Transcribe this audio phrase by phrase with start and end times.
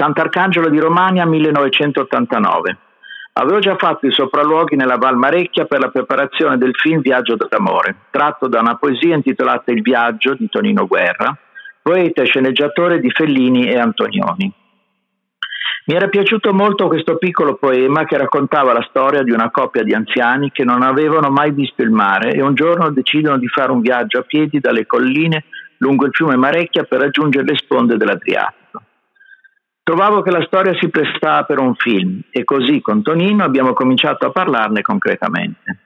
[0.00, 2.78] Sant'Arcangelo di Romagna 1989.
[3.34, 7.96] Avevo già fatto i sopralluoghi nella Val Marecchia per la preparazione del film Viaggio d'amore,
[8.08, 11.36] tratto da una poesia intitolata Il viaggio di Tonino Guerra,
[11.82, 14.50] poeta e sceneggiatore di Fellini e Antonioni.
[15.84, 19.92] Mi era piaciuto molto questo piccolo poema che raccontava la storia di una coppia di
[19.92, 23.82] anziani che non avevano mai visto il mare e un giorno decidono di fare un
[23.82, 25.44] viaggio a piedi dalle colline
[25.78, 28.59] lungo il fiume Marecchia per raggiungere le sponde dell'Adriatico.
[29.90, 34.24] Trovavo che la storia si prestava per un film e così con Tonino abbiamo cominciato
[34.24, 35.78] a parlarne concretamente.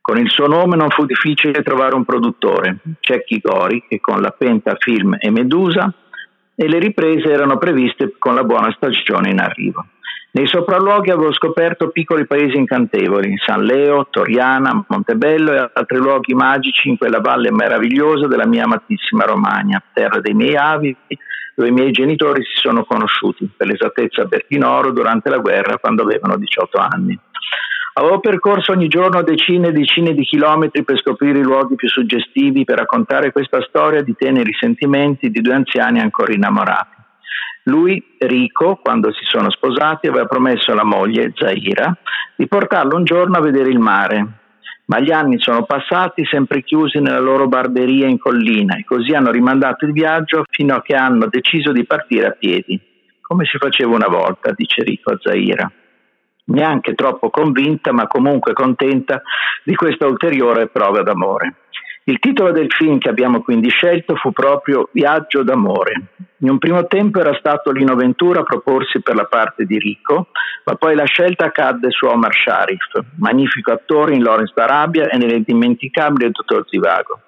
[0.00, 4.30] Con il suo nome non fu difficile trovare un produttore, Cecchi Gori, che con la
[4.30, 5.92] Penta Film e Medusa
[6.54, 9.84] e le riprese erano previste con la buona stagione in arrivo.
[10.30, 16.88] Nei sopralluoghi avevo scoperto piccoli paesi incantevoli, San Leo, Toriana, Montebello e altri luoghi magici
[16.88, 20.96] in quella valle meravigliosa della mia amatissima Romagna, terra dei miei avi,
[21.54, 26.02] dove i miei genitori si sono conosciuti, per l'esattezza a Bertinoro, durante la guerra, quando
[26.02, 27.18] avevano 18 anni.
[27.94, 32.64] Avevo percorso ogni giorno decine e decine di chilometri per scoprire i luoghi più suggestivi,
[32.64, 36.96] per raccontare questa storia di teneri sentimenti di due anziani ancora innamorati.
[37.64, 41.94] Lui, Rico, quando si sono sposati, aveva promesso alla moglie, Zaira,
[42.34, 44.41] di portarlo un giorno a vedere il mare.
[44.86, 49.30] Ma gli anni sono passati sempre chiusi nella loro barberia in collina e così hanno
[49.30, 52.80] rimandato il viaggio fino a che hanno deciso di partire a piedi,
[53.20, 55.72] come si faceva una volta, dice Rico a Zaira
[56.44, 59.22] neanche troppo convinta, ma comunque contenta
[59.64, 61.54] di questa ulteriore prova d'amore.
[62.04, 66.06] Il titolo del film che abbiamo quindi scelto fu proprio Viaggio d'amore.
[66.42, 70.28] In un primo tempo era stato Lino Ventura a proporsi per la parte di Rico,
[70.64, 76.30] ma poi la scelta cadde su Omar Sharif, magnifico attore in Lawrence d'Arabia e nell'indimenticabile
[76.30, 77.20] Dottor Zivago.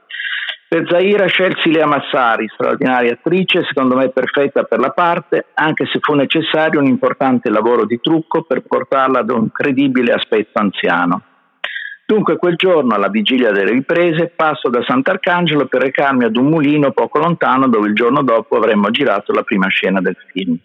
[0.66, 6.00] Per Zaira scelsi Lea Massari, straordinaria attrice, secondo me perfetta per la parte, anche se
[6.00, 11.22] fu necessario un importante lavoro di trucco per portarla ad un credibile aspetto anziano.
[12.06, 16.92] Dunque quel giorno, alla vigilia delle riprese, passo da Sant'Arcangelo per recarmi ad un mulino
[16.92, 20.56] poco lontano dove il giorno dopo avremmo girato la prima scena del film.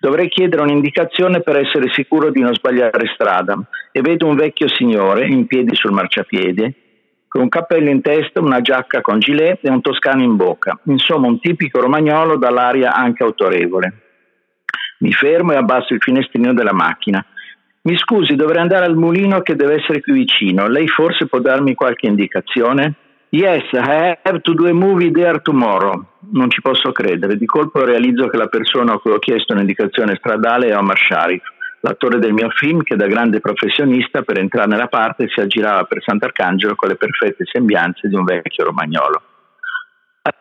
[0.00, 3.58] Dovrei chiedere un'indicazione per essere sicuro di non sbagliare strada
[3.90, 6.74] e vedo un vecchio signore in piedi sul marciapiede
[7.34, 10.78] con un cappello in testa, una giacca con gilet e un toscano in bocca.
[10.84, 13.92] Insomma, un tipico romagnolo dall'aria anche autorevole.
[14.98, 17.26] Mi fermo e abbasso il finestrino della macchina.
[17.86, 20.68] Mi scusi, dovrei andare al mulino che deve essere qui vicino.
[20.68, 22.94] Lei forse può darmi qualche indicazione?
[23.28, 26.04] Yes, I have to do a movie there tomorrow.
[26.32, 27.36] Non ci posso credere.
[27.36, 31.42] Di colpo realizzo che la persona a cui ho chiesto un'indicazione stradale è Omar Sharif
[31.84, 36.02] l'attore del mio film che da grande professionista per entrare nella parte si aggirava per
[36.02, 39.22] Sant'Arcangelo con le perfette sembianze di un vecchio romagnolo.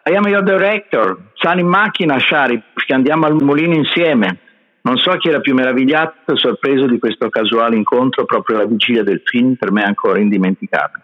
[0.05, 4.39] I am your director, sali in macchina Sharif, che andiamo al mulino insieme.
[4.83, 9.03] Non so chi era più meravigliato e sorpreso di questo casuale incontro proprio alla vigilia
[9.03, 11.03] del film, per me ancora indimenticabile.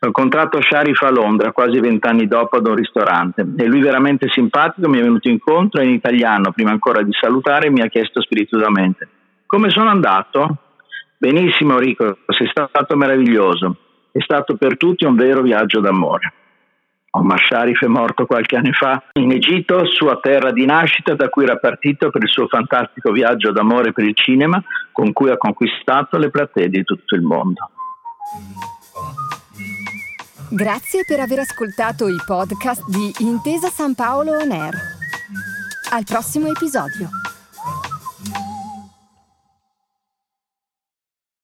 [0.00, 4.88] Ho incontrato Sharif a Londra quasi vent'anni dopo ad un ristorante e lui veramente simpatico
[4.88, 9.08] mi è venuto incontro e in italiano, prima ancora di salutare, mi ha chiesto spiritusamente
[9.54, 10.56] come sono andato?
[11.16, 13.76] Benissimo Rico, sei stato meraviglioso.
[14.10, 16.32] È stato per tutti un vero viaggio d'amore.
[17.16, 21.44] Omar Sharif è morto qualche anno fa in Egitto, sua terra di nascita, da cui
[21.44, 26.18] era partito per il suo fantastico viaggio d'amore per il cinema, con cui ha conquistato
[26.18, 27.70] le platee di tutto il mondo.
[30.50, 34.74] Grazie per aver ascoltato i podcast di Intesa San Paolo On Air.
[35.92, 37.23] Al prossimo episodio.